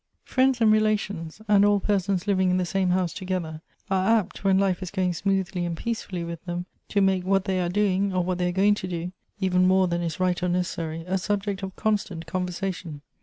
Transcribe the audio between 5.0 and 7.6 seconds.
smootlily and peacefully with them, to make what they